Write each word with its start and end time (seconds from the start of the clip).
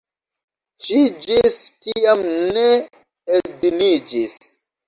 Ŝi 0.87 1.01
ĝis 1.25 1.59
tiam 1.87 2.25
ne 2.57 2.65
edziniĝis. 3.41 4.41